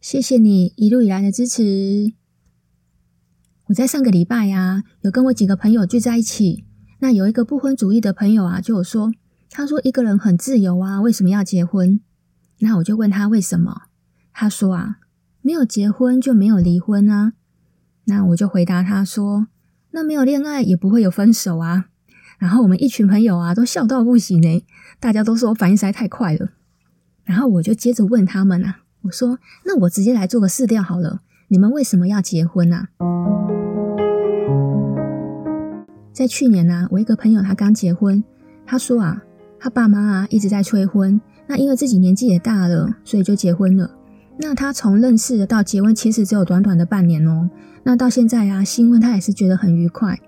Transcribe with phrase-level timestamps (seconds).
[0.00, 2.12] 谢谢你一路以来的支持。
[3.66, 6.64] 我在上个礼拜啊，有跟我几个朋友聚在一起。
[7.00, 9.12] 那有一个不婚主义的朋友啊，就有说，
[9.50, 12.00] 他说一个人很自由啊，为什么要结婚？
[12.60, 13.82] 那我就问他为什么？
[14.32, 14.98] 他说啊，
[15.42, 17.32] 没有结婚就没有离婚啊。
[18.04, 19.48] 那我就回答他说，
[19.90, 21.86] 那没有恋爱也不会有分手啊。
[22.38, 24.64] 然后我们一群朋友啊，都笑到不行呢，
[25.00, 26.52] 大家都说我反应实在太快了。
[27.24, 28.84] 然后我就接着问他们啊。
[29.02, 31.20] 我说：“那我直接来做个试调好了。
[31.48, 32.88] 你们为什么要结婚啊？”
[36.12, 38.24] 在去年呢、我一个朋友他刚结婚，
[38.66, 39.22] 他说啊，
[39.60, 43.88] 他爸妈啊一直在催婚，那因为自己年纪也大了，所以就结婚了。
[44.36, 47.48] 那他从认识到结婚，其实只有短短的半年哦。
[47.84, 50.18] 那到现在啊，新婚他也是觉得很愉快。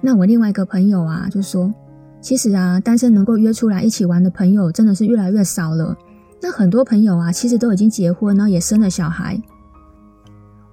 [0.00, 1.72] 那我另外一个朋友啊，就说，
[2.20, 5.96] 其实啊，单身能够约出来一起玩的朋友，真的是越来越少了。
[6.40, 9.40] 那很多朋友啊，其实都已经结婚，然后也生了小孩。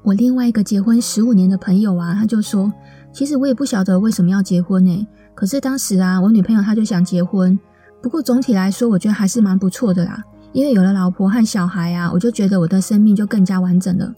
[0.03, 2.71] 我另外一个结婚十五年的朋友啊，他就说，
[3.11, 5.07] 其实我也不晓得为什么要结婚呢。
[5.33, 7.59] 可是当时啊，我女朋友她就想结婚。
[8.01, 10.23] 不过总体来说，我觉得还是蛮不错的啦。
[10.53, 14.13] 因为有了老婆和小孩啊，我就觉得我的生命就更加完整了。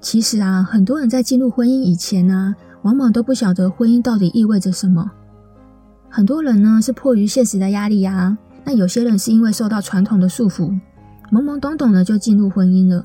[0.00, 5.10] 其实啊，很多人在进入婚姻以前呢，往往都不晓得婚姻到底意味着什么。
[6.08, 8.36] 很多人呢，是迫于现实的压力啊。
[8.68, 10.78] 那有些人是因为受到传统的束缚，
[11.32, 13.02] 懵懵懂懂的就进入婚姻了。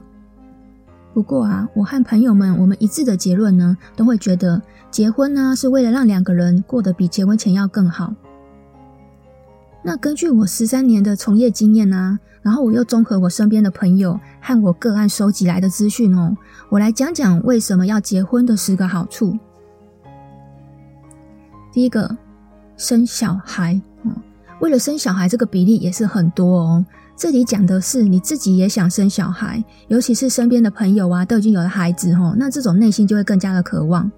[1.14, 8.14] 不过啊，我和朋友们我们一致的结论呢，都会觉得结婚呢是为了让两个人过得比结婚前要更好。
[9.82, 16.36] 那根据我十三年的从业经验啊，然后我又综合我身边的朋友和我个案收集来的资讯哦，
[16.68, 19.40] 我来讲讲为什么要结婚的十个好处。
[21.72, 22.18] 第一个，
[22.76, 23.82] 生小孩。
[24.64, 26.86] 为了生小孩，这个比例也是很多哦。
[27.18, 34.10] 这里讲的是你自己也想生小孩，尤其是身边的朋友啊，都已经有了孩子哦，那这种内心就会更加的渴望。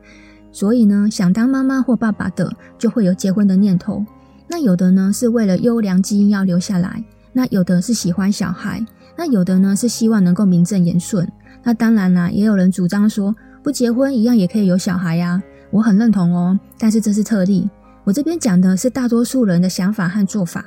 [0.51, 4.05] 所以呢，想当妈妈或爸爸的，就会有结婚的念头。
[4.47, 7.03] 那有的呢，是为了优良基因要留下来；
[7.33, 8.85] 那有的是喜欢小孩；
[9.17, 11.27] 那有的呢，是希望能够名正言顺。
[11.63, 15.41] 那当然啦，也有人主张说，不结婚一样也可以有小孩呀。
[15.71, 17.67] 我很认同哦，但是这是特例。
[18.05, 20.63] 我这边讲的是大多数人的想法和做法。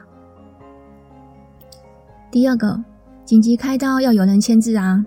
[2.30, 2.82] 第二个，
[3.24, 5.02] 紧急开刀要有人签字啊。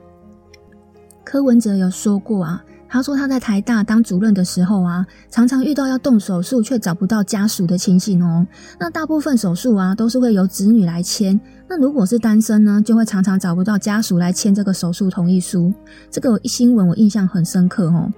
[1.25, 8.47] 柯文哲有说过啊，他说他在台大当主任的时候啊，常常遇到要动手术却找不到家属的情形哦。
[8.79, 11.39] 那大部分手术啊，都是会由子女来签。
[11.67, 15.73] 那如果是单身呢，就会常常找不到家属来签这个手术同意书。
[16.09, 18.11] 这个新闻我印象很深刻哦。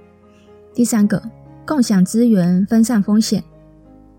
[0.74, 1.22] 第三个，
[1.66, 3.44] 共享资源，分散风险。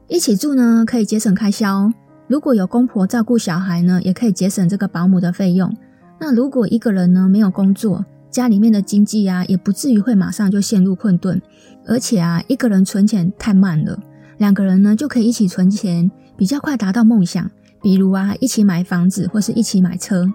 [0.07, 1.91] 一起住呢，可以节省开销。
[2.29, 5.75] 如果有公婆照顾小孩呢，也可以节省这个保姆的费用。
[6.21, 11.41] 那如果一个人呢，没有工作，家里面的经济啊，也不至于会马上就陷入困顿。
[11.87, 13.99] 而且啊，一个人存钱太慢了，
[14.37, 17.51] 两个人呢就可以一起存钱，比较快达到梦想。
[17.81, 20.31] 比如啊，一起买房子或是一起买车。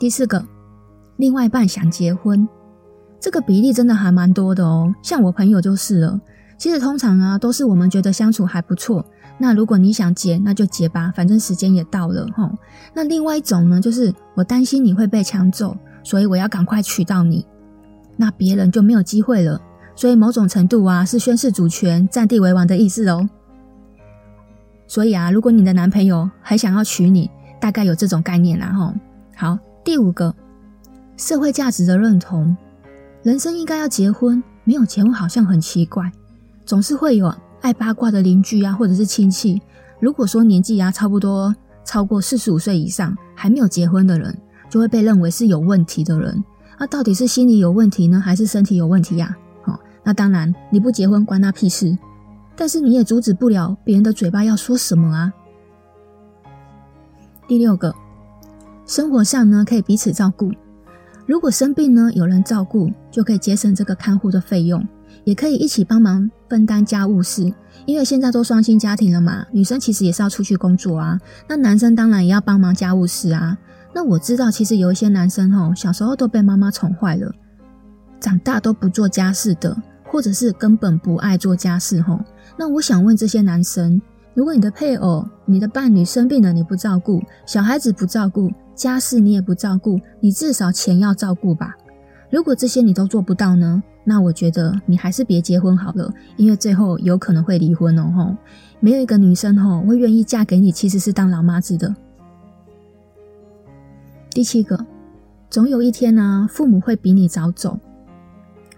[0.00, 0.44] 第四个，
[1.16, 2.48] 另外一半想结婚，
[3.20, 4.92] 这个比例真的还蛮多的哦。
[5.02, 6.20] 像我朋友就是了。
[6.58, 9.04] 其实通常啊，都是我们觉得相处还不错。
[9.38, 12.50] 那如果你想结，那就结吧，反正时间也到了齁。
[12.92, 17.46] 那另外一种呢，就是我担心你会被抢走，所以我要赶快娶到你，
[18.16, 19.60] 那别人就没有机会了。
[19.94, 23.28] 所以某种程度啊，是宣示主权、占地为王的意思哦。
[24.88, 27.30] 所以啊，如果你的男朋友还想要娶你，
[27.60, 28.92] 大概有这种概念啦齁。
[29.36, 30.34] 好，第五个，
[31.16, 32.56] 社会价值的认同，
[33.22, 36.10] 人生应该要结婚，没有结婚好像很奇怪。
[36.68, 39.58] 总是会有爱八卦的邻居啊，或者是亲戚。
[39.98, 44.38] 如果说年纪啊差不多超过四十五岁以上还没有结婚的人，
[44.68, 46.44] 就会被认为是有问题的人。
[46.78, 49.34] 那到底是心理有问题呢，还是身体有问题呀？
[49.62, 51.96] 好，那当然你不结婚关他屁事，
[52.54, 55.32] 但是你也阻止不了别人的嘴巴要说什么啊。
[57.46, 57.94] 第六个，
[58.84, 60.52] 生活上呢可以彼此照顾。
[61.24, 64.86] 如果生病呢有人照顾，就可以节省这个看护的费用。
[65.24, 67.52] 也可以一起帮忙分担家务事，
[67.86, 71.18] 因为现在都双薪家庭了嘛，女生其实也是要出去工作啊。
[71.48, 73.56] 那男生当然也要帮忙家务事啊。
[73.94, 77.32] 那我知道，其实有一些男生吼，小时候都被妈妈宠坏了，
[78.20, 82.20] 长大都不做家事的，或者是根本不爱做家事吼。
[82.56, 84.00] 那我想问这些男生，
[84.34, 91.74] 如果你的配偶、你的伴侣生病了，你不照顾，小孩子不照顾，家事你也不照顾，你至少钱要照顾吧？
[92.30, 93.82] 如果这些你都做不到呢？
[94.04, 98.12] 那我觉得你还是别结婚好了，因为最后有可能会离婚哦。
[98.16, 98.36] 吼，
[98.80, 101.94] 没有一个女生吼会愿意嫁给你，其实是当老妈子的。
[104.30, 104.86] 第七个，
[105.50, 107.78] 总有一天呢，父母会比你早走。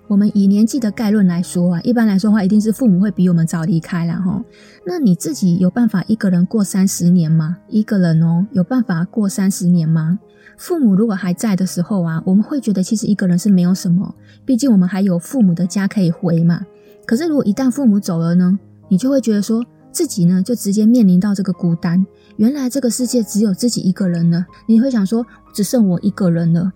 [0.08, 4.20] 我们以年纪的概论来说啊，一般来说的话，一定是父母会比我们早离开啦。
[4.20, 4.42] 吼，
[4.84, 7.58] 那你自己有办法一个人过三十年吗？
[7.68, 10.18] 一个人哦，有办法过三十年吗？
[10.60, 14.14] 父母如果还在的时候啊，我们会觉得其实一个人是没有什么，
[14.44, 16.60] 毕竟我们还有父母的家可以回嘛。
[17.06, 18.58] 可是如果一旦父母走了呢，
[18.90, 22.06] 你就会觉得说自己呢就直接面临到这个孤单。
[22.36, 26.70] 原来这个世界只有自己一个人了，你会想说只剩我一个人了，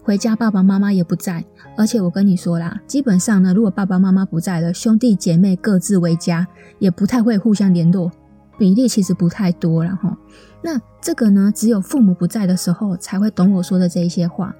[0.00, 1.44] 回家爸爸妈妈也不在，
[1.76, 6.46] 而且我跟你说啦，基本上呢，如果爸爸妈妈不在了，兄弟姐妹各自为家，
[6.78, 8.12] 也不太会互相联络，
[8.58, 10.16] 比例其实不太多了哈。
[10.62, 14.54] 那这个呢，只有父母不在的时候才会懂我说的这一些话。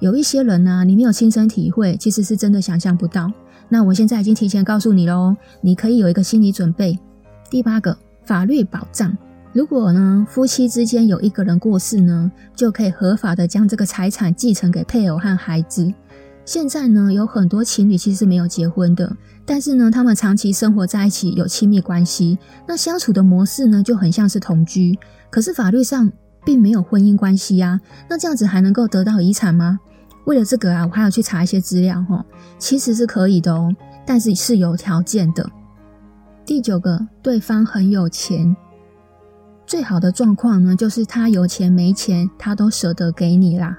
[0.00, 3.32] 有一些人呢、你没有亲身体会，其实是真的想象不到。
[3.68, 6.98] 那我现在已经提前告诉你喽，你可以有一个心理准备。
[7.50, 9.16] 第八个，法律保障。
[9.52, 15.92] 如果呢，夫妻之间有一个人过世呢，就可以合法的将这个财产继承给配偶和孩子。
[16.48, 19.14] 现在呢，有很多情侣其实是没有结婚的，
[19.44, 24.98] 但是呢，他们长期生活在一起，有亲密关系，那相处的模式呢，就很像是同居。
[25.28, 26.10] 可是法律上
[26.46, 27.78] 并没有婚姻关系啊，
[28.08, 29.78] 那这样子还能够得到遗产吗？
[30.24, 32.24] 为了这个啊，我还要去查一些资料哈，
[32.58, 35.46] 其实是可以的哦，但是是有条件的。
[36.46, 38.56] 第九个，对方很有钱，
[39.66, 43.76] 最好的状况呢，就是他有钱没钱，他都舍得给你啦。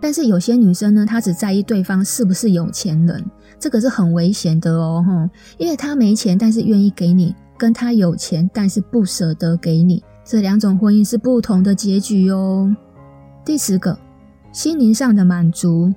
[0.00, 3.24] 但是有些女生呢，她只在意对方是不是有钱人，
[3.58, 12.74] 这个是很危险的哦，因为他没钱，但是愿意给你，跟他有钱，但是不舍得给你，这两种婚姻是不同的结局哦。
[13.44, 13.98] 第十个，
[14.52, 15.92] 心灵上的满足，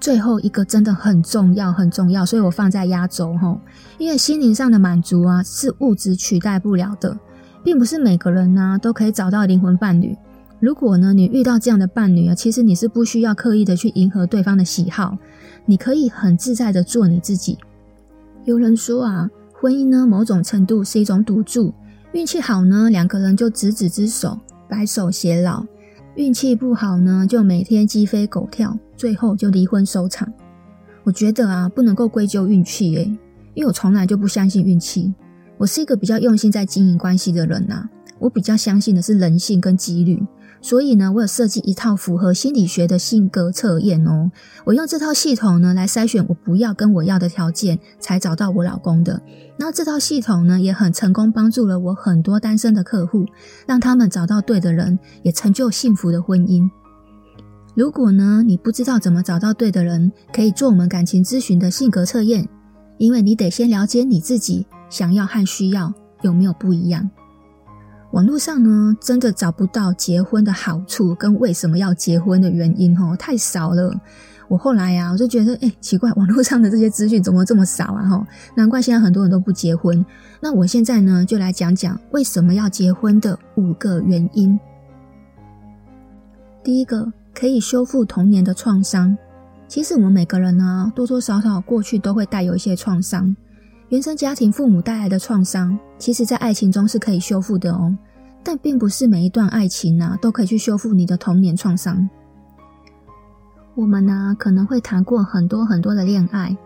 [0.00, 3.56] 最后一个真的很重要，很重要，所以我放在压轴哈，
[3.98, 7.16] 因为心灵上的满足啊，是物质取代不了的，
[7.62, 10.16] 并不是每个人呢、都可以找到灵魂伴侣。
[10.64, 15.18] 如果呢，你遇到这样的伴侣啊，其实你是不需要刻意的去迎合对方的喜好，
[15.66, 17.58] 你可以很自在的做你自己。
[18.46, 21.74] 有人说啊，婚姻呢，某种程度是一种赌注，
[22.12, 25.66] 运气好呢，两个人就执子之手，白首偕老；
[26.14, 30.26] 运气不好呢，就每天鸡飞狗跳，最后就离婚收场。
[31.02, 33.04] 我觉得啊，不能够归咎运气诶，
[33.52, 35.12] 因为我从来就不相信运气，
[35.58, 37.86] 我是一个比较用心在经营关系的人呐，
[38.18, 40.22] 我比较相信的是人性跟几率。
[40.64, 44.32] 所以呢，我有设计一套符合心理学的性格测验哦。
[44.64, 49.20] 我用这套系统呢来筛选我不要跟我要的条件，才找到我老公的。
[49.58, 53.26] 那这套系统呢也很成功，帮助了我很多单身的客户，
[53.66, 56.66] 让他们找到对的人，也成就幸福的婚姻。
[57.74, 62.48] 如果呢你不知道怎么找到对的人，可以做我们感情咨询的性格测验，
[62.96, 67.10] 因为你得先了解你自己想要和需要有没有不一样。
[68.14, 73.92] 网络上呢，真的找不到结婚的好处跟为什么要结婚的原因哦，太少了。
[74.46, 78.08] 我后来呀、啊，我就觉得，哎，奇怪，网络上的这些资讯怎么这么少啊？
[78.08, 80.06] 哈，难怪现在很多人都不结婚。
[80.40, 84.56] 那我现在呢，就来讲讲为什么要结婚的五个原因。
[86.62, 89.18] 第一个，可以修复童年的创伤。
[89.66, 93.34] 其实我们每个人呢，多多少少过去都会带有一些创伤。
[93.88, 97.94] 原生家庭父母带来的创伤，其实在爱情中是可以修复的哦。
[98.44, 102.08] 但并不是每一段爱情啊，都可以去修复你的童年创伤。
[103.74, 106.56] 我们呢，可能会谈过很多很多的恋爱。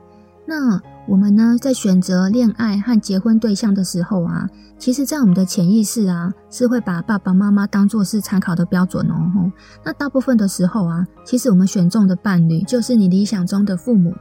[0.44, 9.52] 那我们呢，在选择恋爱和结婚对象的时候啊，其实，在我们的潜意识啊，是会把爸爸妈妈当作是参考的标准哦。
[9.84, 14.14] 那大部分的时候啊，其实我们选中的伴侣，就是你理想中的父母。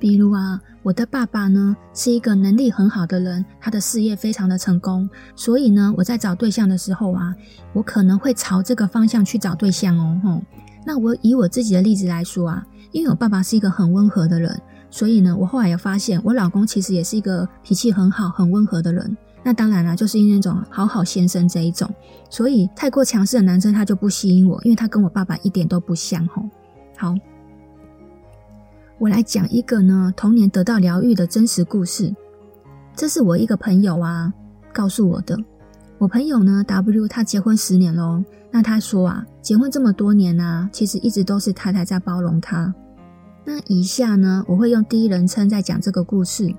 [0.00, 7.34] 比如啊，我的爸爸呢是一个能力很好的人，他的事业非常的成功，所以呢，我在找对象的时候啊，
[7.72, 10.20] 我可能会朝这个方向去找对象哦。
[10.22, 10.42] 吼，
[10.86, 19.16] 那我以我自己的例子来说啊，因为我爸爸是一个很温和的人，所以呢，我后来也发现我老公其实也是一个脾气很好、很温和的人。
[19.42, 21.88] 那当然啦，就是因为那种好好先生这一种，
[22.30, 26.24] 所以太过强势的男生他就不吸引我，因为他跟我爸爸一点都不像。
[26.28, 26.42] 吼，
[26.96, 27.14] 好。
[28.98, 32.12] 我来讲一个呢，童年得到疗愈的真实故事。
[32.96, 34.32] 这是我一个朋友啊
[34.72, 35.38] 告诉我的。
[35.98, 42.74] 我朋友呢，W 他结婚十年喽，那他说啊，结婚这么多年啊，其实一直都是太太在包容他。
[43.44, 46.52] 那以下呢，我会用第一人称在讲这个故事。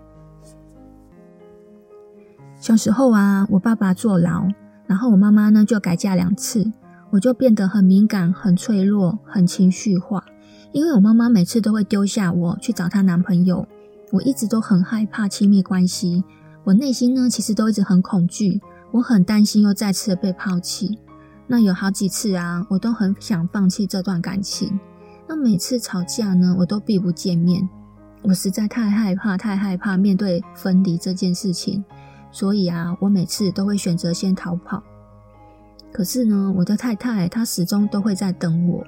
[2.57, 4.47] 小时候啊，我爸爸坐牢，
[4.87, 6.71] 然后我妈妈呢就改嫁两次，
[7.09, 10.23] 我就变得很敏感、很脆弱、很情绪化。
[10.71, 13.67] 因为我妈妈每次都会丢下我去找她男朋友，
[14.11, 16.23] 我一直都很害怕亲密关系，
[16.63, 18.61] 我内心呢其实都一直很恐惧，
[18.91, 20.99] 我很担心又再次被抛弃。
[21.47, 24.79] 那有好几次啊，我都很想放弃这段感情。
[25.27, 27.67] 那每次吵架呢，我都避不见面。
[28.21, 31.83] 我实在太害怕，太害怕面对分离这件事情，
[32.31, 34.83] 所以啊，我每次都会选择先逃跑。
[35.91, 38.85] 可是呢，我的太太她始终都会在等我。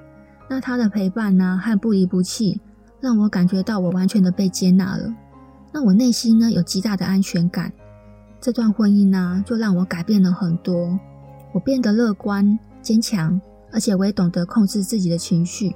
[0.52, 2.60] 那他的陪伴呢，和不离不弃，
[3.00, 5.10] 让我感觉到我完全的被接纳了。
[5.72, 7.72] 那我内心呢，有极大的安全感。
[8.38, 11.00] 这段婚姻呢，就让我改变了很多。
[11.54, 13.40] 我变得乐观、坚强，
[13.72, 15.74] 而且我也懂得控制自己的情绪。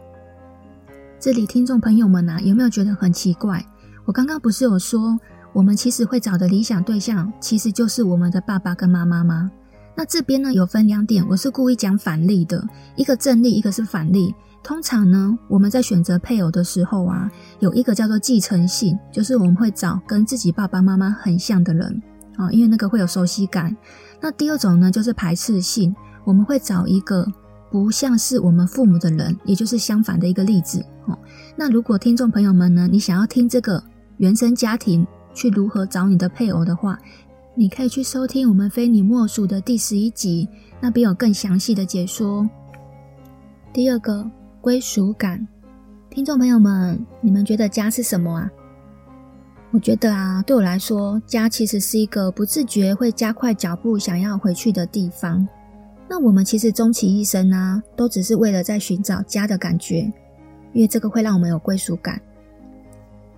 [1.19, 3.65] 这里听众朋友们啊，有没有觉得很奇怪？
[4.05, 5.19] 我刚刚不是有说，
[5.55, 9.51] 我们其实会找的理想对象，其实就是我们的爸爸跟妈妈吗？
[9.95, 12.63] 那这边呢，有分两点，我是故意讲反例的，
[12.95, 14.35] 一个正例，一个是反例。
[14.63, 22.03] 通常呢，我们在选择配偶的时候啊，有一个叫做继承性，就是我们会找跟自己爸爸妈妈很像的人
[22.37, 23.77] 啊，因为那个会有熟悉感。
[24.21, 25.95] 那第二种呢，就是排斥性，
[26.25, 27.27] 我们会找一个。
[27.69, 31.19] 不像是我们父母的人，也就是相反的一个例子哦。
[31.57, 33.83] 那如果听众朋友们呢，你想要听这个
[34.19, 36.97] 原生家庭去如何找你的配偶的话，
[37.57, 40.49] 你可以去收听我们非你莫属的第十一集，
[40.81, 42.49] 那边有更详细的解说。
[43.73, 44.25] 第二个
[44.67, 45.47] 归属感，
[46.11, 48.51] 听众朋友们，你们觉得家是什么啊？
[49.71, 55.47] 我觉得啊，对我来说，家其实是一个不自觉会加快脚步想要回去的地方。
[56.09, 60.01] 那我们其实终其一生啊，都只是为了在寻找家的感觉，
[60.73, 62.21] 因为这个会让我们有归属感。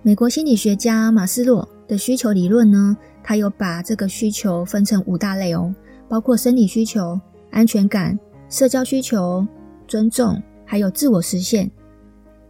[0.01, 5.71] 美国心理学家马斯洛的需求理论呢，他有把这个需求分成五大类哦，
[6.07, 7.21] 包括生理需求、
[7.51, 8.19] 安全感、
[8.49, 9.45] 社交需求、
[9.87, 11.71] 尊重，还有自我实现。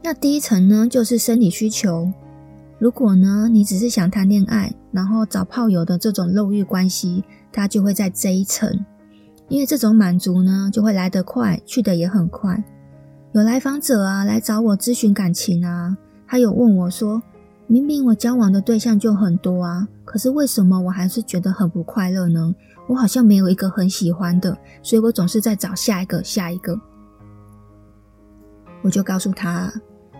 [0.04, 2.12] 那第一层呢，就是生理需求。
[2.78, 8.86] 如果呢，你只是想谈恋爱，然后找炮友的这种肉欲关系，它就会在这一层。
[9.48, 12.62] 因为这种满足呢，就会来得快，去得也很快。
[13.32, 15.96] 有来访者啊来找我咨询感情啊，
[16.28, 17.24] 他有问我说
[17.68, 22.54] ：“明明我交往的对象就很多啊，可是为什么我还是觉得很不快乐呢？
[22.90, 26.78] 我好像没有一个很喜欢的，所以我总是在找下一个、下一个。”
[28.82, 29.72] 我就告诉他：“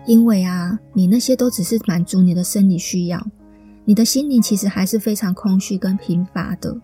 [0.06, 3.24] 因为啊，你那些都只是满足你的生理需要，
[3.84, 6.76] 你的心灵其实还是非常空虚跟贫乏的。”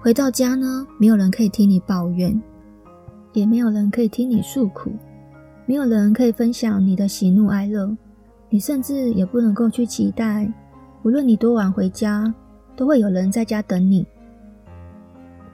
[0.00, 2.40] 回到家呢，没有人可以听你抱怨，
[3.32, 4.92] 也没有人可以听你诉苦，
[5.66, 7.96] 没有人可以分享你的喜怒哀乐，
[8.48, 10.48] 你甚至也不能够去期待，
[11.02, 12.32] 无论你多晚回家，
[12.76, 14.06] 都会有人在家等你。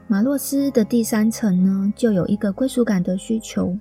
[0.06, 3.75] 马洛斯的第三层呢，就有一个归属感的需求。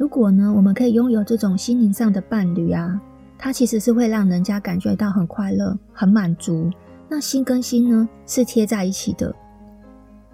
[0.00, 2.98] 如果呢，我们可以拥有这种心灵上的伴侣啊，
[3.36, 6.70] 它其实是会让人家感觉到很快乐、很满足。
[7.06, 9.30] 那心跟心呢，是贴在一起的。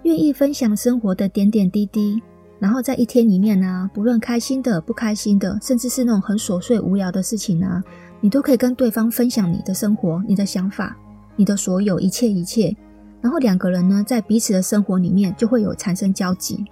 [0.03, 2.21] 愿意分享生活的点点滴滴，
[2.59, 7.83] 然后在一天里面啊，不论开心的、不开心的，甚至是那种很琐碎无聊的事情啊，
[8.21, 10.95] 你都可以跟对方分享你的生活、你的想法、
[11.35, 12.73] 你的所有一切一切。
[13.19, 16.63] 然后两个人呢，在彼此的生活里面就会有产生交集，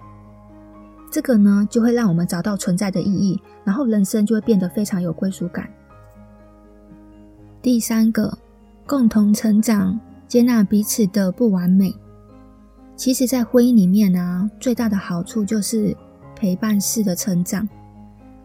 [1.16, 5.66] 这个呢，就会让我们找到存在的意义，然后人生就会变得非常有归属感。
[7.62, 8.36] 第三个，
[8.86, 11.90] 共同成长，接纳彼此的不完美。
[12.96, 15.96] 其实，在婚姻里面呢，最大的好处就是
[16.34, 17.66] 陪伴式的成长。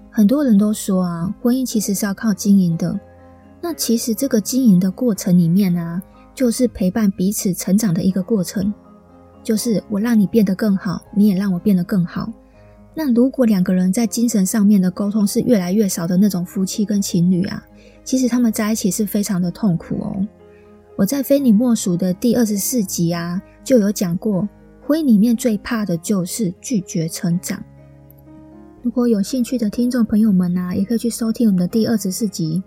[0.10, 2.98] 很多人都说啊，婚姻其实是要靠经营的。
[3.60, 6.01] 那其实这个经营的过程里面呢，
[6.34, 8.74] 就是陪伴彼此成长的一个过程。
[9.44, 12.32] 就是我让你变得更好，你也让我变得更好。
[12.93, 17.63] 那如果两个人在精神上面的沟通是越来越少的那种夫妻跟情侣啊，
[18.03, 20.27] 其实他们在一起是非常的痛苦哦。
[20.98, 24.48] 我在非你莫属的第二十四集啊，就有讲过，
[24.86, 27.63] 婚姻里面最怕的就是拒绝成长。
[28.83, 32.62] 如果有兴趣的听众朋友们啊，也可以去收听我们的第二十四集。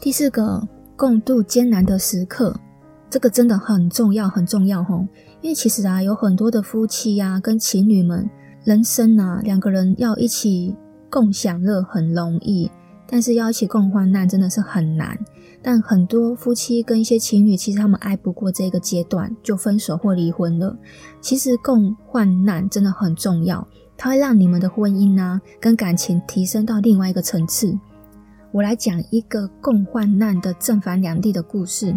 [0.00, 0.66] 第四个，
[0.96, 2.58] 共度艰难的时刻，
[3.10, 5.06] 这个真的很重要，很重要吼。
[5.42, 8.30] 因为其实啊，有很多的夫妻啊，跟情侣们，
[8.64, 10.74] 人生啊，两个人要一起
[11.10, 12.70] 共享乐很容易，
[13.08, 15.18] 但是要一起共患难真的是很难。
[15.60, 20.76] 但很多夫妻跟一些情侣，其实他们挨不过这个阶段，就分手或离婚了。
[21.20, 27.76] 其实共患难真的很重要，它会让你们的婚姻啊跟感情提升到另外一个层次。
[28.52, 31.92] 我来讲一个共患难的正反两地的故事。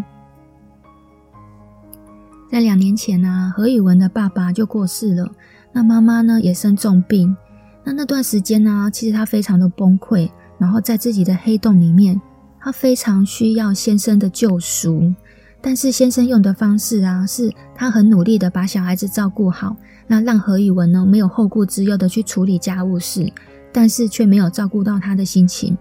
[2.55, 5.29] 在两年前呢，何宇文的爸爸就过世了，
[5.74, 7.35] 那妈妈呢也生重病。
[7.83, 12.21] 那那段时间呢，其实他非常的崩溃，然后在自己的黑洞里面，
[12.62, 15.13] 他非常需要先生的救赎。
[15.59, 19.75] 但是先生用的方式啊，是他很努力的把小孩子照顾好，
[20.07, 23.29] 那让何宇文呢没有后顾之忧的去处理家务事，
[23.74, 25.77] 但是却没有照顾到他的心情。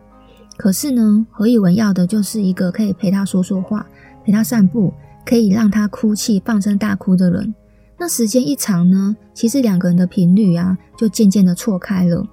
[0.56, 3.86] 可是呢，何宇文要的就是一个可以陪他说说话，
[4.24, 4.92] 陪他散步。
[5.24, 7.54] 可以让他哭泣、放声大哭的人，
[7.98, 12.26] 那时间一长呢，其实两个人的频率啊，就渐渐的错开了。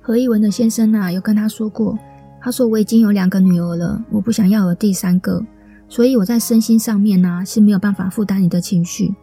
[0.00, 1.98] 何一文的先生啊，有跟他说过，
[2.40, 5.44] 他说我已经有两个女儿了，我不想要有第三个，
[5.88, 9.14] 所以我在身心上面啊是没有办法负担你的情绪。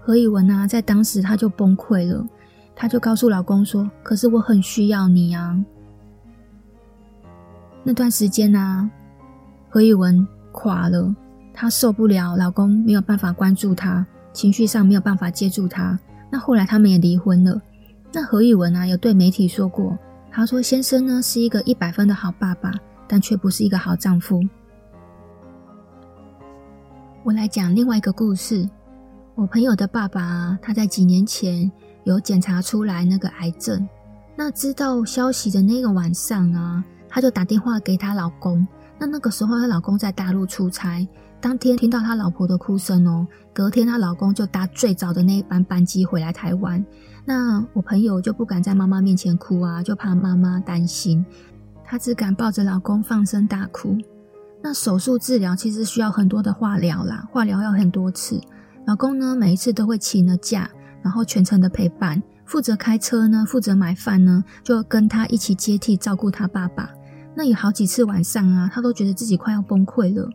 [0.00, 2.26] 何以文啊，在当时他就崩溃了，
[2.74, 5.62] 他就告诉老公说：“可是我很需要你啊。”
[7.84, 8.90] 那段时间啊，
[9.68, 10.26] 何以文。
[10.58, 11.14] 垮了，
[11.54, 15.96] 她受不了，老公没有办法关注她，情绪上没有办法接住她。
[16.30, 17.62] 那后来他们也离婚了。
[18.12, 19.96] 那何以文啊，有对媒体说过，
[20.32, 22.72] 他说先生呢是一个一百分的好爸爸，
[23.06, 24.42] 但却不是一个好丈夫。
[27.22, 28.68] 我来讲另外一个故事，
[29.36, 31.70] 我朋友的爸爸，他在几年前
[32.02, 33.86] 有检查出来那个癌症。
[34.34, 38.66] 那知道消息的那个晚上啊，他就打电话给他老公。
[38.98, 41.06] 那那个时候，她老公在大陆出差，
[41.40, 46.84] 当天听到他老婆的哭声哦，隔天她老公就搭最早的那一班班机回来台湾。
[47.24, 51.24] 那我朋友就不敢在妈妈面前哭啊，就怕妈妈担心，
[51.84, 53.96] 她只敢抱着老公放声大哭。
[54.60, 58.40] 那手术治疗其实需要很多的化疗啦，化疗要很多次。
[58.86, 60.68] 老公呢，每一次都会请了假，
[61.02, 66.90] 然后全程的陪伴，负责开车呢，负责买饭呢，就跟他一起接替照顾他爸爸。
[67.38, 70.28] 那有好几次晚上啊，她都觉得自己快要崩溃了。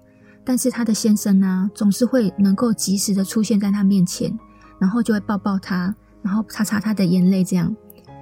[0.46, 4.34] 但是她的先生啊，总是会能够及时的出现在她面前，
[4.80, 7.76] 然后就会抱抱她，然后擦擦她的眼泪，这样。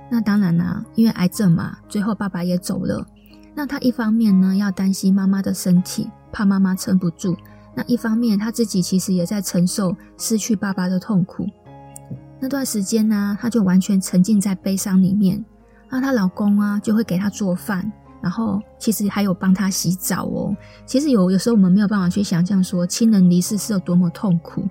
[0.09, 3.05] 那当然啦、因为癌症嘛，最后爸爸也走了。
[3.53, 7.35] 那她一方面呢，要担心妈妈的身体，怕妈妈撑不住；
[7.75, 11.45] 那一方面，她自己其实也在承受失去爸爸的痛苦。
[12.39, 15.45] 那段时间呢、她就完全沉浸在悲伤里面。
[15.87, 17.91] 那她老公啊，就会给她做饭。
[18.21, 20.55] 然后其实还有帮他洗澡哦。
[20.85, 24.67] 其实有有时候我们没有办法去想象说亲人离世是有多么痛苦。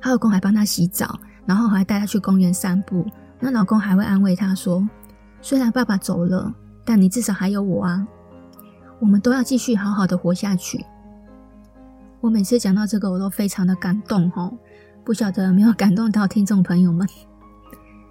[0.00, 3.06] 她老公还帮他洗澡，然后还带他去公园散步。
[3.40, 4.86] 那老公还会安慰她说
[5.40, 6.52] ：“虽然爸爸走了，
[6.84, 8.06] 但你至少还有我啊，
[9.00, 10.84] 我们都要继续好好的活下去。”
[12.20, 14.52] 我每次讲到这个，我都非常的感动哦。
[15.04, 17.06] 不晓得有没有感动到听众朋友们？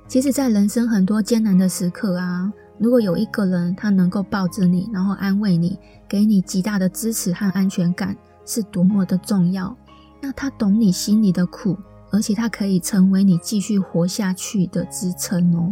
[0.08, 2.52] 其实，在人生很多艰难的时刻啊。
[2.78, 9.76] 如果有一个人，他能够抱着你，然后安慰你，给你极大的支持和安全感，是多么的重要。
[10.20, 11.78] 那他懂你心里的苦，
[12.12, 15.72] 而且他可以成为你继续活下去的支撑哦。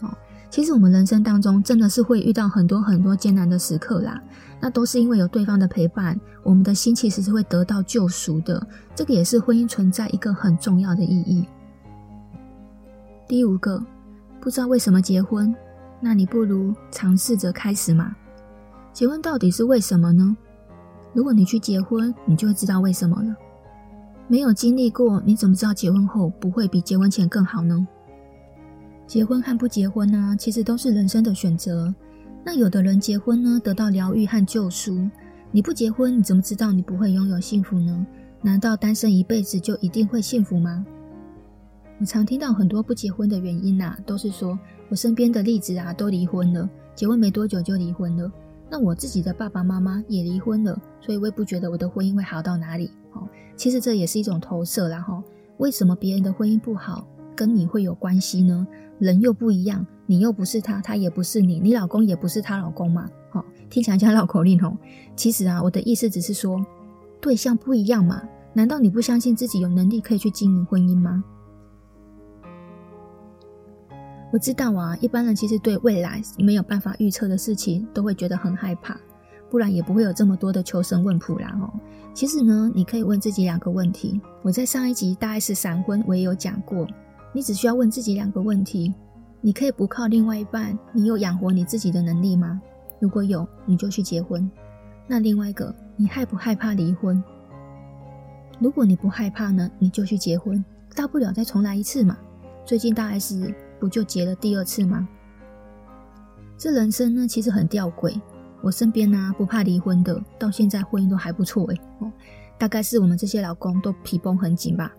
[0.00, 0.10] 哦，
[0.50, 4.20] 其实我们人生当中真的是会遇到很多很多艰难的时刻啦，
[4.60, 8.66] 那都是因为有对方的陪伴，我们的心其实是会得到救赎的。
[8.94, 11.44] 这个也是婚姻存在一个很重要的意义。
[13.28, 13.80] 第五个，
[14.40, 15.54] 不知道为什么结婚。
[16.00, 18.16] 那你不如尝试着开始嘛。
[18.92, 20.36] 结婚到底是为什么呢？
[21.12, 23.34] 如果你去结婚，你就会知道为什么了。
[24.26, 27.86] 没有经历过，你怎么知道结婚后不会比结婚前更好呢？
[29.06, 31.92] 结婚和不结婚呢，其实都是人生的选择。
[32.44, 35.08] 那有的人结婚呢，得到疗愈和救赎。
[35.50, 38.06] 你不结婚，你怎么知道你不会拥有幸福呢？
[38.40, 40.86] 难道单身一辈子就一定会幸福吗？
[42.00, 44.58] 我常听到很多不结婚的原因啊，都是说
[44.88, 48.32] 我身边的例子啊都离婚了，结婚没多久就离婚了。
[48.70, 52.90] 那我自己的爸爸妈妈也离婚了，所以我也不觉得我的婚姻会好到哪里。
[53.12, 54.98] 哦，其实这也是一种投射啦。
[54.98, 55.22] 哈，
[55.58, 58.66] 为什么别人的婚姻不好，跟你会有关系呢？
[58.98, 63.10] 人又不一样，你又不是他，他也不是你，你老公也不是他老公嘛。
[63.28, 64.74] 好，听起来像绕口令哦。
[65.14, 66.64] 其实啊，我的意思只是说，
[67.20, 68.22] 对象不一样嘛。
[68.54, 71.22] 难道你不相信自己有能力可以去经营婚姻吗？
[74.32, 78.96] 我知道啊，一般人其实对未来没有办法预测的事情都会觉得很害怕，
[79.50, 81.68] 不然也不会有这么多的求神问卜啦哦。
[82.14, 84.20] 其实呢，你可以问自己两个问题。
[84.42, 86.86] 我在上一集大 S 闪婚我也有讲过，
[87.32, 88.94] 你只需要问自己两个问题：
[89.40, 92.60] 你可以不靠另外一半，你有养活你自己的能力吗？
[93.00, 94.48] 如果有，你就去结婚。
[95.08, 97.20] 那另外一个，你害不害怕离婚？
[98.60, 100.64] 如果你不害怕呢，你就去结婚，
[100.94, 102.16] 大不了再重来一次嘛。
[102.64, 105.08] 最近大 S 不就结了第二次吗？
[106.58, 108.20] 这人生呢，其实很吊诡。
[108.60, 111.80] 我身边呢、啊，不怕离婚的，到现在婚姻都还不错诶。
[112.00, 112.12] 哦，
[112.58, 114.92] 大概是我们这些老公都皮绷很紧吧，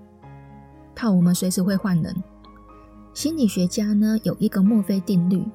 [0.96, 2.16] 怕我们随时会换人。
[3.14, 5.46] 心理学家呢，有一个墨菲定律：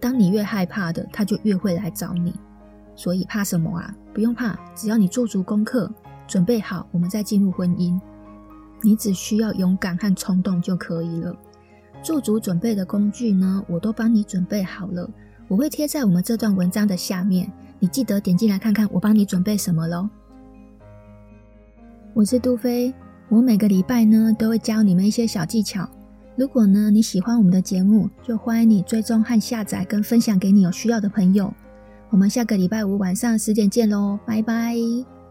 [0.00, 2.34] 当你越害怕的，他就越会来找你。
[2.96, 3.94] 所以怕什么啊？
[4.12, 5.88] 不用怕，只要你做足功课，
[6.26, 7.98] 准备好，我们再进入婚姻。
[8.82, 11.32] 你只需要勇敢和冲动就可以了。
[12.02, 15.08] 做足准备的工具呢，我都帮你准备好了。
[15.48, 20.08] 我会贴在我们这段文章的下面，你记得点进来看看我帮你准备什么喽。
[22.14, 22.92] 我是杜菲，
[23.28, 25.88] 我每个礼拜呢都会教你们一些小技巧。
[26.36, 31.52] 如果呢你喜欢我们的节目，就欢迎你追踪和下载跟分享给你有需要的朋友。
[32.10, 35.21] 我们下个礼拜五晚上十点见喽，拜拜。